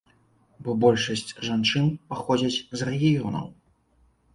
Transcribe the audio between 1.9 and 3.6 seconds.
паходзяць з рэгіёнаў.